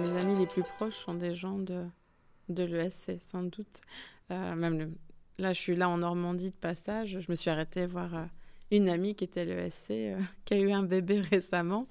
Mes 0.00 0.18
amis 0.18 0.36
les 0.36 0.46
plus 0.46 0.62
proches 0.62 0.96
sont 0.96 1.14
des 1.14 1.34
gens 1.34 1.58
de, 1.58 1.84
de 2.48 2.64
l'ESC, 2.64 3.18
sans 3.20 3.42
doute. 3.42 3.80
même 4.30 4.78
le, 4.78 4.90
Là, 5.38 5.52
je 5.52 5.60
suis 5.60 5.76
là 5.76 5.88
en 5.88 5.98
Normandie 5.98 6.50
de 6.50 6.56
passage. 6.56 7.18
Je 7.20 7.30
me 7.30 7.34
suis 7.34 7.50
arrêtée 7.50 7.86
voir 7.86 8.14
euh, 8.14 8.24
une 8.70 8.88
amie 8.88 9.14
qui 9.14 9.24
était 9.24 9.44
l'ESC, 9.44 9.90
euh, 9.90 10.18
qui 10.44 10.54
a 10.54 10.58
eu 10.58 10.72
un 10.72 10.82
bébé 10.82 11.20
récemment. 11.20 11.86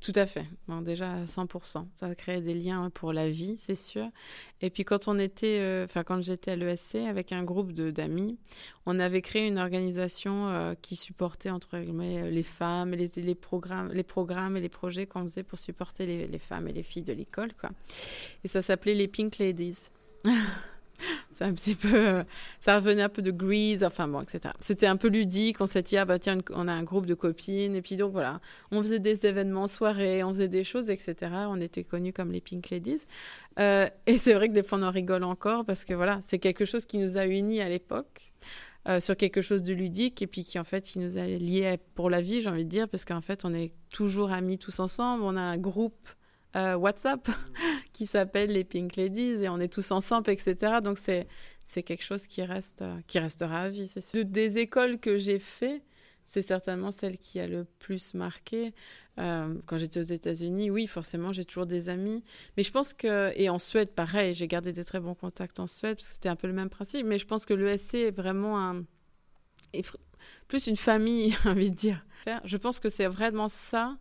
Tout 0.00 0.12
à 0.14 0.24
fait. 0.24 0.46
déjà 0.82 1.12
à 1.12 1.24
100%. 1.24 1.86
Ça 1.92 2.06
a 2.06 2.14
créé 2.14 2.40
des 2.40 2.54
liens 2.54 2.90
pour 2.90 3.12
la 3.12 3.30
vie, 3.30 3.56
c'est 3.58 3.76
sûr. 3.76 4.06
Et 4.60 4.70
puis 4.70 4.84
quand 4.84 5.08
on 5.08 5.18
était, 5.18 5.58
euh, 5.60 5.84
enfin 5.84 6.04
quand 6.04 6.22
j'étais 6.22 6.52
à 6.52 6.56
l'ESC 6.56 6.96
avec 6.96 7.32
un 7.32 7.42
groupe 7.42 7.72
d'amis, 7.72 8.38
on 8.86 8.98
avait 8.98 9.20
créé 9.20 9.46
une 9.46 9.58
organisation 9.58 10.74
qui 10.80 10.96
supportait 10.96 11.50
entre 11.50 11.78
guillemets 11.78 12.30
les 12.30 12.42
femmes, 12.42 12.92
les, 12.92 13.08
les 13.16 13.34
programmes, 13.34 13.92
les 13.92 14.02
programmes 14.02 14.56
et 14.56 14.60
les 14.60 14.68
projets 14.68 15.06
qu'on 15.06 15.22
faisait 15.22 15.42
pour 15.42 15.58
supporter 15.58 16.06
les, 16.06 16.26
les, 16.26 16.38
femmes 16.38 16.68
et 16.68 16.72
les 16.72 16.82
filles 16.82 17.02
de 17.02 17.12
l'école, 17.12 17.52
quoi. 17.54 17.70
Et 18.42 18.48
ça 18.48 18.62
s'appelait 18.62 18.94
les 18.94 19.08
Pink 19.08 19.38
Ladies. 19.38 19.90
c'est 21.30 21.44
un 21.44 21.52
petit 21.52 21.74
peu 21.74 21.94
euh, 21.94 22.24
ça 22.60 22.76
revenait 22.76 23.02
un 23.02 23.08
peu 23.08 23.22
de 23.22 23.30
Grease 23.30 23.82
enfin 23.82 24.08
bon 24.08 24.22
etc 24.22 24.54
c'était 24.60 24.86
un 24.86 24.96
peu 24.96 25.08
ludique 25.08 25.60
on 25.60 25.66
s'est 25.66 25.82
dit 25.82 25.96
ah 25.96 26.04
bah 26.04 26.18
tiens 26.18 26.38
on 26.50 26.68
a 26.68 26.72
un 26.72 26.82
groupe 26.82 27.06
de 27.06 27.14
copines 27.14 27.74
et 27.74 27.82
puis 27.82 27.96
donc 27.96 28.12
voilà. 28.12 28.40
On 28.70 28.82
faisait 28.82 29.00
des 29.00 29.26
événements 29.26 29.66
soirées 29.66 30.22
on 30.22 30.28
faisait 30.28 30.48
des 30.48 30.64
choses 30.64 30.90
etc 30.90 31.32
on 31.48 31.60
était 31.60 31.84
connus 31.84 32.12
comme 32.12 32.32
les 32.32 32.40
Pink 32.40 32.70
Ladies. 32.70 33.02
Euh, 33.58 33.88
et 34.06 34.16
c'est 34.16 34.34
vrai 34.34 34.48
que 34.48 34.54
des 34.54 34.62
fois 34.62 34.78
on 34.78 34.82
en 34.82 34.90
rigole 34.90 35.24
encore 35.24 35.64
parce 35.64 35.84
que 35.84 35.94
voilà 35.94 36.18
c'est 36.22 36.38
quelque 36.38 36.64
chose 36.64 36.84
qui 36.84 36.98
nous 36.98 37.18
a 37.18 37.26
unis 37.26 37.60
à 37.60 37.68
l'époque 37.68 38.32
euh, 38.88 39.00
sur 39.00 39.16
quelque 39.16 39.42
chose 39.42 39.62
de 39.62 39.72
ludique 39.72 40.22
et 40.22 40.26
puis 40.26 40.44
qui 40.44 40.58
en 40.58 40.64
fait 40.64 40.84
qui 40.84 40.98
nous 40.98 41.18
a 41.18 41.26
liés 41.26 41.78
pour 41.94 42.10
la 42.10 42.20
vie 42.20 42.40
j'ai 42.40 42.50
envie 42.50 42.64
de 42.64 42.70
dire 42.70 42.88
parce 42.88 43.04
qu'en 43.04 43.20
fait 43.20 43.44
on 43.44 43.54
est 43.54 43.72
toujours 43.90 44.32
amis 44.32 44.58
tous 44.58 44.80
ensemble. 44.80 45.24
On 45.24 45.36
a 45.36 45.42
un 45.42 45.58
groupe 45.58 46.08
WhatsApp 46.54 47.28
qui 47.94 48.04
s'appelle 48.04 48.50
les 48.50 48.64
Pink 48.64 48.96
Ladies 48.96 49.44
et 49.44 49.48
on 49.48 49.58
est 49.58 49.72
tous 49.72 49.90
ensemble, 49.92 50.30
etc. 50.30 50.80
Donc 50.82 50.98
c'est 50.98 51.26
c'est 51.64 51.82
quelque 51.82 52.04
chose 52.04 52.26
qui 52.26 52.42
reste 52.42 52.82
euh, 52.82 52.94
qui 53.06 53.18
restera 53.18 53.62
à 53.62 53.68
vie, 53.70 53.88
c'est. 53.88 54.24
Des 54.24 54.58
écoles 54.58 54.98
que 54.98 55.16
j'ai 55.16 55.38
fait, 55.38 55.82
c'est 56.24 56.42
certainement 56.42 56.90
celle 56.90 57.16
qui 57.18 57.40
a 57.40 57.46
le 57.46 57.64
plus 57.78 58.12
marqué. 58.12 58.74
Euh, 59.18 59.54
quand 59.66 59.78
j'étais 59.78 60.00
aux 60.00 60.02
États-Unis, 60.02 60.70
oui, 60.70 60.88
forcément, 60.88 61.32
j'ai 61.32 61.44
toujours 61.44 61.66
des 61.66 61.88
amis. 61.88 62.24
Mais 62.56 62.64
je 62.64 62.72
pense 62.72 62.92
que, 62.92 63.32
et 63.36 63.48
en 63.48 63.60
Suède, 63.60 63.90
pareil, 63.90 64.34
j'ai 64.34 64.48
gardé 64.48 64.72
des 64.72 64.84
très 64.84 64.98
bons 64.98 65.14
contacts 65.14 65.60
en 65.60 65.68
Suède, 65.68 65.96
parce 65.96 66.08
que 66.08 66.14
c'était 66.14 66.28
un 66.28 66.36
peu 66.36 66.48
le 66.48 66.52
même 66.52 66.68
principe. 66.68 67.06
Mais 67.06 67.18
je 67.18 67.26
pense 67.26 67.46
que 67.46 67.54
l'ESC 67.54 67.94
est 67.94 68.10
vraiment 68.10 68.60
un, 68.60 68.84
plus 70.48 70.66
une 70.66 70.76
famille, 70.76 71.36
j'ai 71.44 71.48
envie 71.48 71.70
de 71.70 71.76
dire. 71.76 72.04
Je 72.44 72.56
pense 72.56 72.80
que 72.80 72.88
c'est 72.88 73.06
vraiment 73.06 73.48
ça 73.48 73.96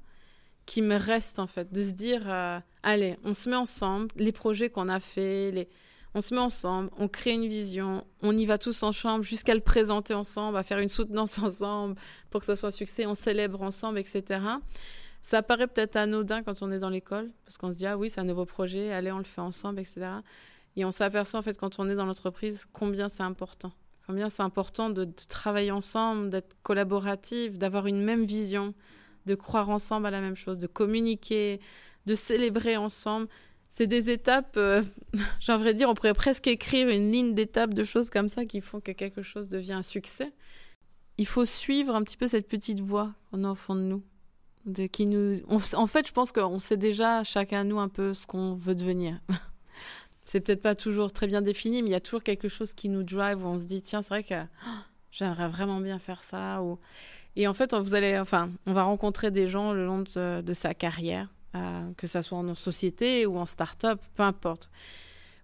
qui 0.66 0.82
me 0.82 0.96
reste 0.96 1.40
en 1.40 1.48
fait, 1.48 1.72
de 1.72 1.82
se 1.82 1.92
dire, 1.92 2.22
euh, 2.26 2.60
allez, 2.84 3.18
on 3.24 3.34
se 3.34 3.50
met 3.50 3.56
ensemble, 3.56 4.10
les 4.16 4.32
projets 4.32 4.70
qu'on 4.70 4.90
a 4.90 5.00
faits, 5.00 5.54
les... 5.54 5.70
on 6.14 6.22
se 6.22 6.34
met 6.34 6.40
ensemble, 6.40 6.90
on 6.98 7.08
crée 7.08 7.32
une 7.32 7.48
vision, 7.48 8.06
on 8.22 8.36
y 8.36 8.46
va 8.46 8.58
tous 8.58 8.84
ensemble 8.84 9.26
jusqu'à 9.26 9.56
le 9.56 9.62
présenter 9.62 10.14
ensemble, 10.14 10.58
à 10.58 10.64
faire 10.64 10.80
une 10.80 10.90
soutenance 10.90 11.40
ensemble 11.44 11.96
pour 12.30 12.40
que 12.40 12.46
ça 12.46 12.56
soit 12.56 12.70
un 12.70 12.72
succès, 12.72 13.06
on 13.06 13.16
célèbre 13.16 13.62
ensemble, 13.62 14.00
etc. 14.00 14.40
Ça 15.22 15.42
paraît 15.42 15.68
peut-être 15.68 15.96
anodin 15.96 16.44
quand 16.44 16.62
on 16.62 16.72
est 16.72 16.80
dans 16.80 16.90
l'école, 16.90 17.32
parce 17.46 17.58
qu'on 17.58 17.72
se 17.72 17.78
dit, 17.78 17.88
ah 17.88 17.98
oui, 17.98 18.10
c'est 18.10 18.22
un 18.22 18.26
nouveau 18.26 18.46
projet, 18.46 18.92
allez, 18.92 19.12
on 19.12 19.20
le 19.20 19.24
fait 19.24 19.42
ensemble, 19.42 19.80
etc. 19.80 20.02
Et 20.76 20.86
on 20.86 20.92
s'aperçoit, 20.92 21.40
en 21.40 21.44
fait, 21.44 21.58
quand 21.58 21.80
on 21.80 21.90
est 21.90 21.96
dans 21.96 22.06
l'entreprise, 22.06 22.66
combien 22.72 23.10
c'est 23.10 23.24
important. 23.24 23.72
Combien 24.06 24.30
c'est 24.30 24.44
important 24.44 24.90
de, 24.90 25.06
travailler 25.30 25.72
ensemble, 25.72 26.30
d'être 26.30 26.58
collaboratif, 26.62 27.58
d'avoir 27.58 27.88
une 27.88 28.04
même 28.04 28.26
vision, 28.26 28.74
de 29.26 29.36
croire 29.36 29.70
ensemble 29.70 30.06
à 30.08 30.12
la 30.12 30.22
même 30.22 30.36
chose, 30.36 30.60
de 30.60 30.68
communiquer, 30.68 31.60
de 32.06 32.16
célébrer 32.16 32.78
ensemble. 32.78 33.28
C'est 33.70 33.88
des 33.88 34.10
étapes, 34.10 34.56
euh, 34.58 34.84
j'aimerais 35.40 35.74
dire, 35.74 35.90
on 35.90 35.94
pourrait 35.94 36.14
presque 36.14 36.48
écrire 36.48 36.90
une 36.90 37.12
ligne 37.12 37.34
d'étapes 37.34 37.74
de 37.74 37.84
choses 37.84 38.10
comme 38.10 38.30
ça 38.30 38.46
qui 38.46 38.62
font 38.62 38.80
que 38.80 38.92
quelque 38.92 39.22
chose 39.22 39.50
devient 39.50 39.74
un 39.74 39.84
succès. 39.84 40.32
Il 41.18 41.28
faut 41.28 41.46
suivre 41.46 41.96
un 41.96 42.04
petit 42.04 42.18
peu 42.18 42.28
cette 42.28 42.48
petite 42.48 42.82
voix 42.82 43.14
qu'on 43.32 43.44
a 43.44 43.52
au 43.52 43.56
fond 43.56 43.76
de 43.76 43.82
nous. 43.82 44.04
De, 44.66 44.88
qui 44.88 45.06
nous... 45.06 45.36
en 45.50 45.88
fait, 45.88 46.08
je 46.08 46.14
pense 46.14 46.32
qu'on 46.32 46.60
sait 46.60 46.78
déjà, 46.78 47.24
chacun 47.24 47.66
nous, 47.66 47.80
un 47.80 47.90
peu 47.90 48.14
ce 48.14 48.26
qu'on 48.26 48.54
veut 48.54 48.76
devenir. 48.76 49.20
c'est 50.26 50.40
peut-être 50.40 50.62
pas 50.62 50.76
toujours 50.76 51.12
très 51.12 51.28
bien 51.28 51.42
défini, 51.42 51.82
mais 51.82 51.90
il 51.90 51.92
y 51.92 51.96
a 51.96 52.02
toujours 52.02 52.24
quelque 52.24 52.48
chose 52.48 52.74
qui 52.74 52.90
nous 52.90 53.04
drive 53.04 53.44
où 53.46 53.48
on 53.48 53.58
se 53.58 53.66
dit 53.66 53.82
tiens, 53.82 54.02
c'est 54.02 54.10
vrai 54.10 54.24
que 54.24 54.36
j'aimerais 55.14 55.48
vraiment 55.48 55.80
bien 55.80 56.00
faire 56.00 56.22
ça. 56.22 56.62
Ou... 56.62 56.78
Et 57.38 57.48
en 57.48 57.54
fait, 57.54 57.74
vous 57.74 57.96
allez, 57.96 58.20
enfin, 58.20 58.50
on 58.66 58.74
va 58.74 58.84
rencontrer 58.84 59.32
des 59.32 59.48
gens 59.48 59.72
le 59.72 59.86
long 59.86 60.02
de, 60.02 60.54
sa 60.54 60.74
carrière, 60.74 61.30
euh, 61.56 61.90
que 61.96 62.08
ce 62.08 62.22
soit 62.22 62.38
en 62.38 62.56
société 62.56 63.26
ou 63.26 63.38
en 63.38 63.46
start-up, 63.46 64.02
peu 64.16 64.24
importe. 64.24 64.70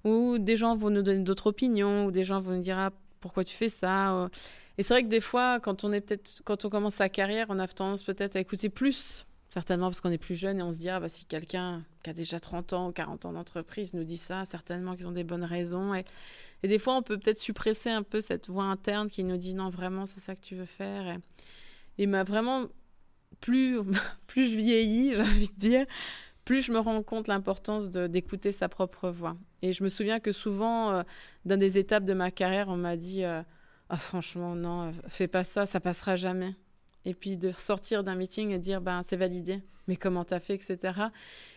Ou 0.04 0.38
des 0.40 0.58
gens 0.58 0.76
vont 0.76 0.90
nous 0.90 1.02
donner 1.02 1.24
d'autres 1.24 1.48
opinions, 1.48 2.06
ou 2.06 2.12
des 2.12 2.24
gens 2.24 2.40
vont 2.42 2.56
nous 2.56 2.62
dire 2.62 2.78
ah, 2.78 2.92
pourquoi 3.22 3.44
tu 3.44 3.56
fais 3.56 3.70
ça. 3.70 4.30
Et 4.78 4.84
c'est 4.84 4.94
vrai 4.94 5.04
que 5.04 5.10
des 5.10 5.20
fois, 5.20 5.60
quand 5.60 5.84
on 5.84 5.92
est 5.92 6.42
quand 6.46 6.66
on 6.66 6.70
commence 6.70 6.96
sa 6.96 7.10
carrière, 7.10 7.48
on 7.50 7.60
a 7.60 7.68
tendance 7.68 8.04
peut-être 8.04 8.38
à 8.38 8.40
écouter 8.40 8.70
plus 8.70 9.26
Certainement 9.50 9.88
parce 9.88 10.00
qu'on 10.00 10.12
est 10.12 10.20
plus 10.20 10.36
jeune 10.36 10.60
et 10.60 10.64
on 10.64 10.72
se 10.72 10.78
dit, 10.78 10.90
ah, 10.90 11.00
bah, 11.00 11.10
si 11.10 11.26
quelqu'un 11.26 11.84
qui 12.04 12.12
a 12.12 12.14
déjà 12.14 12.40
30 12.40 12.74
ans 12.74 12.90
ou 12.90 12.92
40 12.92 13.26
ans 13.26 13.34
d'entreprise 13.34 13.94
nous 13.96 14.04
dit 14.04 14.18
ça, 14.18 14.46
certainement 14.46 14.96
qu'ils 14.96 15.08
ont 15.08 15.12
des 15.12 15.24
bonnes 15.24 15.44
raisons. 15.44 15.96
Et, 15.96 16.06
des 16.62 16.78
fois, 16.78 16.96
on 16.96 17.02
peut 17.02 17.18
peut-être 17.18 17.40
suppresser 17.40 17.90
un 17.90 18.04
peu 18.04 18.22
cette 18.22 18.48
voix 18.50 18.66
interne 18.66 19.10
qui 19.10 19.24
nous 19.24 19.38
dit, 19.38 19.56
non, 19.56 19.70
vraiment, 19.70 20.06
c'est 20.06 20.20
ça 20.20 20.36
que 20.36 20.42
tu 20.42 20.56
veux 20.56 20.66
faire. 20.66 21.20
Et, 21.98 22.04
et 22.04 22.06
vraiment, 22.06 22.68
plus, 23.42 23.80
plus 24.28 24.52
je 24.52 24.58
vieillis, 24.58 25.12
j'ai 25.16 25.22
envie 25.22 25.50
de 25.50 25.60
dire, 25.60 25.86
plus 26.46 26.62
je 26.62 26.72
me 26.72 26.80
rends 26.80 27.02
compte 27.02 27.28
l'importance 27.28 27.90
d'écouter 27.90 28.52
sa 28.52 28.70
propre 28.70 29.10
voix. 29.10 29.36
Et 29.64 29.74
je 29.74 29.84
me 29.84 29.90
souviens 29.90 30.20
que 30.20 30.32
souvent, 30.32 30.92
euh, 30.92 31.04
dans 31.46 31.58
des 31.58 31.80
étapes 31.80 32.04
de 32.04 32.14
ma 32.14 32.30
carrière, 32.30 32.68
on 32.70 32.78
m'a 32.78 32.98
dit, 32.98 33.24
euh, 33.24 33.42
ah, 33.90 33.98
franchement, 33.98 34.54
non, 34.54 34.94
fais 35.08 35.28
pas 35.28 35.44
ça, 35.44 35.66
ça 35.66 35.80
passera 35.80 36.16
jamais 36.16 36.56
et 37.06 37.14
puis 37.14 37.38
de 37.38 37.52
sortir 37.52 38.04
d'un 38.04 38.16
meeting 38.16 38.52
et 38.52 38.60
dire 38.60 38.82
ben 38.82 39.02
c'est 39.04 39.18
validé. 39.18 39.62
Mais 39.88 39.96
comment 39.96 40.24
t'as 40.24 40.40
fait 40.40 40.54
etc 40.54 41.10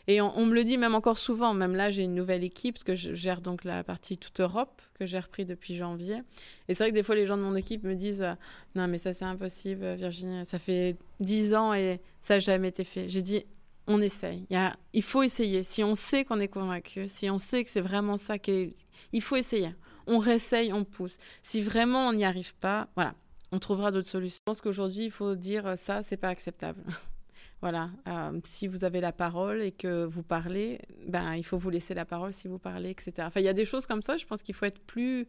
et 0.09 0.21
on, 0.21 0.47
me 0.47 0.55
le 0.55 0.65
dit 0.65 0.79
même 0.79 0.95
encore 0.95 1.19
souvent. 1.19 1.55
Même 1.55 1.77
là 1.77 1.91
j'ai 1.91 2.03
une 2.03 2.15
nouvelle 2.15 2.43
équipe 2.43 2.75
parce 2.75 2.85
que 2.85 2.95
je 2.95 3.15
gère 3.15 3.41
donc 3.41 3.65
la 3.65 3.85
partie 3.85 4.19
toute 4.19 4.41
Europe 4.41 4.83
que 4.95 5.07
j'ai 5.07 5.19
repris 5.19 5.45
depuis 5.45 5.77
janvier. 5.77 6.23
Et 6.69 6.75
c'est 6.75 6.85
vrai 6.85 6.91
que 6.91 6.95
des 6.95 7.03
fois 7.03 7.15
les 7.15 7.27
gens 7.27 7.37
de 7.37 7.43
mon 7.43 7.55
équipe 7.55 7.85
me 7.85 7.95
disent 7.95 8.27
non 8.75 8.89
mais 8.89 8.99
ça 8.99 9.13
c'est 9.13 9.25
impossible 9.25 9.95
Virginie. 9.95 10.45
Ça 10.45 10.59
fait 10.59 10.97
dix 11.21 11.55
ans 11.55 11.73
et 11.73 12.01
ça 12.21 12.35
n'a 12.35 12.41
jamais 12.41 12.69
été 12.69 12.85
fait. 12.85 13.09
J'ai 13.09 13.23
dit 13.23 13.45
on 13.87 14.01
essaye. 14.01 14.47
Il, 14.93 15.03
faut 15.03 15.23
essayer. 15.23 15.63
Si 15.65 15.83
on 15.83 15.95
sait 15.95 16.25
qu'on 16.25 16.41
est 16.41 16.49
convaincu 16.49 17.07
si 17.09 17.31
on 17.31 17.39
sait 17.39 17.63
que 17.63 17.71
c'est 17.71 17.81
vraiment 17.81 18.17
ça 18.17 18.39
qu'il 18.39 18.73
il 19.13 19.23
faut 19.23 19.37
essayer. 19.37 19.71
On 20.09 20.19
réessaye 20.19 20.73
on 20.73 20.85
pousse. 20.85 21.19
Si 21.43 21.63
vraiment 21.63 22.09
on 22.09 22.13
n'y 22.13 22.25
arrive 22.25 22.55
pas 22.57 22.89
voilà 22.97 23.15
on 23.53 23.59
trouvera 23.59 23.91
d'autres 23.91 24.09
solutions. 24.09 24.39
Je 24.41 24.45
pense 24.45 24.61
qu'aujourd'hui, 24.61 25.05
il 25.05 25.11
faut 25.11 25.37
dire 25.37 25.67
euh, 25.67 25.77
ça, 25.77 26.03
c'est 26.03 26.17
pas 26.17 26.29
acceptable. 26.29 26.83
voilà. 27.61 27.91
Euh, 28.09 28.41
si 28.45 28.67
vous 28.67 28.85
avez 28.85 29.01
la 29.01 29.13
parole 29.13 29.63
et 29.63 29.73
que 29.73 30.05
vous 30.05 30.23
parlez, 30.23 30.81
ben, 31.07 31.35
il 31.35 31.45
faut 31.45 31.59
vous 31.59 31.71
laisser 31.71 31.95
la 31.95 32.05
parole 32.05 32.33
si 32.33 32.49
vous 32.49 32.59
parlez, 32.59 32.91
etc. 32.91 33.13
Enfin, 33.21 33.41
il 33.41 33.45
y 33.45 33.49
a 33.49 33.53
des 33.53 33.67
choses 33.67 33.87
comme 33.87 34.03
ça. 34.03 34.17
Je 34.17 34.27
pense 34.27 34.43
qu'il 34.43 34.55
faut 34.55 34.67
être 34.67 34.81
plus 34.81 35.29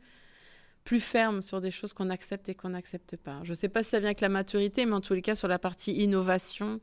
plus 0.83 0.99
ferme 0.99 1.41
sur 1.41 1.61
des 1.61 1.71
choses 1.71 1.93
qu'on 1.93 2.09
accepte 2.09 2.49
et 2.49 2.55
qu'on 2.55 2.69
n'accepte 2.69 3.15
pas. 3.15 3.39
Je 3.43 3.51
ne 3.51 3.55
sais 3.55 3.69
pas 3.69 3.83
si 3.83 3.91
ça 3.91 3.99
vient 3.99 4.09
avec 4.09 4.19
la 4.19 4.27
maturité, 4.27 4.85
mais 4.85 4.93
en 4.93 4.99
tous 4.99 5.13
les 5.13 5.21
cas, 5.21 5.35
sur 5.35 5.47
la 5.47 5.57
partie 5.57 5.93
innovation, 5.93 6.81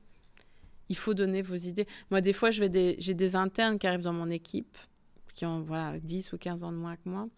il 0.89 0.97
faut 0.97 1.15
donner 1.15 1.43
vos 1.43 1.57
idées. 1.57 1.87
Moi, 2.11 2.21
des 2.21 2.33
fois, 2.33 2.51
j'ai 2.51 2.69
des, 2.69 3.37
internes 3.37 3.79
qui 3.79 3.87
arrivent 3.87 4.01
dans 4.01 4.13
mon 4.13 4.31
équipe, 4.31 4.77
qui 5.35 5.45
ont 5.45 5.61
voilà, 5.61 5.99
10 5.99 6.33
ou 6.33 6.39
15 6.39 6.65
ans 6.65 6.73
de 6.73 6.79
moins 6.79 6.97
que 6.97 7.09
moi. 7.09 7.29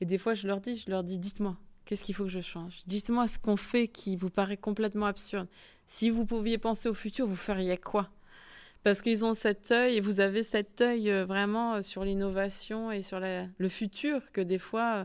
Et 0.00 0.06
des 0.06 0.18
fois, 0.18 0.34
je 0.34 0.46
leur 0.46 0.60
dis, 0.60 0.76
je 0.76 0.90
leur 0.90 1.04
dis, 1.04 1.18
dites-moi, 1.18 1.56
Qu'est-ce 1.88 2.02
qu'il 2.02 2.14
faut 2.14 2.24
que 2.24 2.30
je 2.30 2.42
change? 2.42 2.82
Dites-moi 2.84 3.26
ce 3.28 3.38
qu'on 3.38 3.56
fait 3.56 3.88
qui 3.88 4.14
vous 4.14 4.28
paraît 4.28 4.58
complètement 4.58 5.06
absurde. 5.06 5.48
Si 5.86 6.10
vous 6.10 6.26
pouviez 6.26 6.58
penser 6.58 6.86
au 6.90 6.92
futur, 6.92 7.26
vous 7.26 7.34
feriez 7.34 7.78
quoi? 7.78 8.10
Parce 8.84 9.00
qu'ils 9.00 9.24
ont 9.24 9.32
cet 9.32 9.70
œil, 9.70 9.96
et 9.96 10.00
vous 10.02 10.20
avez 10.20 10.42
cet 10.42 10.82
œil 10.82 11.10
euh, 11.10 11.24
vraiment 11.24 11.76
euh, 11.76 11.80
sur 11.80 12.04
l'innovation 12.04 12.92
et 12.92 13.00
sur 13.00 13.20
le 13.20 13.68
futur, 13.70 14.20
que 14.32 14.42
des 14.42 14.58
fois, 14.58 14.96
euh, 14.96 15.04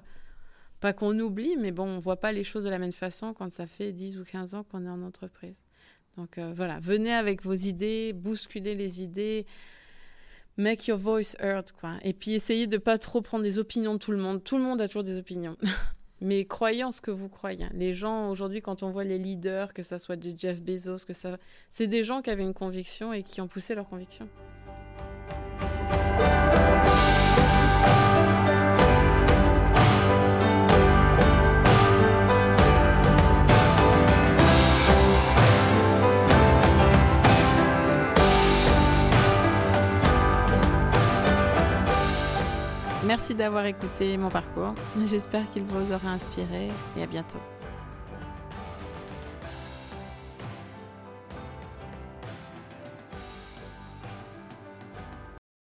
pas 0.82 0.92
qu'on 0.92 1.18
oublie, 1.20 1.56
mais 1.58 1.72
bon, 1.72 1.88
on 1.88 2.00
voit 2.00 2.20
pas 2.20 2.34
les 2.34 2.44
choses 2.44 2.66
de 2.66 2.70
la 2.70 2.80
même 2.80 2.92
façon 2.92 3.34
quand 3.34 3.50
ça 3.50 3.66
fait 3.66 3.94
10 3.94 4.20
ou 4.20 4.26
15 4.26 4.54
ans 4.54 4.66
qu'on 4.66 4.86
est 4.86 4.90
en 4.90 5.04
entreprise. 5.04 5.64
Donc 6.18 6.38
voilà, 6.38 6.82
venez 6.82 7.14
avec 7.14 7.44
vos 7.44 7.54
idées, 7.54 8.12
bousculez 8.12 8.76
les 8.76 9.02
idées, 9.02 9.46
make 10.58 10.86
your 10.88 11.00
voice 11.00 11.34
heard, 11.40 11.72
quoi. 11.72 11.94
Et 12.04 12.12
puis 12.12 12.34
essayez 12.34 12.68
de 12.68 12.78
pas 12.78 12.98
trop 12.98 13.22
prendre 13.22 13.46
des 13.46 13.58
opinions 13.58 13.94
de 13.94 14.00
tout 14.00 14.12
le 14.12 14.18
monde. 14.18 14.44
Tout 14.44 14.58
le 14.58 14.64
monde 14.64 14.82
a 14.82 14.88
toujours 14.88 15.04
des 15.04 15.18
opinions. 15.18 15.56
mais 16.24 16.46
croyez 16.46 16.84
en 16.84 16.92
ce 16.92 17.02
que 17.02 17.12
vous 17.12 17.28
croyez. 17.28 17.68
Les 17.74 17.94
gens, 17.94 18.30
aujourd'hui, 18.30 18.62
quand 18.62 18.82
on 18.82 18.92
voit 18.92 19.04
les 19.04 19.20
leaders, 19.20 19.74
que 19.74 19.84
ce 19.84 19.98
soit 19.98 20.18
Jeff 20.38 20.62
Bezos, 20.62 21.06
que 21.06 21.14
ça, 21.14 21.38
c'est 21.70 21.88
des 21.88 22.04
gens 22.04 22.22
qui 22.22 22.30
avaient 22.30 22.44
une 22.44 22.54
conviction 22.54 23.12
et 23.12 23.24
qui 23.24 23.42
ont 23.42 23.48
poussé 23.48 23.76
leur 23.76 23.88
conviction. 23.90 24.30
Merci 43.24 43.36
d'avoir 43.36 43.66
écouté 43.66 44.18
mon 44.18 44.30
parcours. 44.30 44.74
J'espère 45.06 45.50
qu'il 45.50 45.64
vous 45.64 45.94
aura 45.94 46.10
inspiré 46.10 46.68
et 46.98 47.04
à 47.04 47.06
bientôt. 47.06 47.40